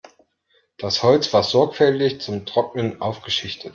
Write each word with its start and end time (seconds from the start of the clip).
Das 0.79 1.03
Holz 1.03 1.31
war 1.31 1.43
sorgfältig 1.43 2.21
zum 2.21 2.47
Trocknen 2.47 3.01
aufgeschichtet. 3.01 3.69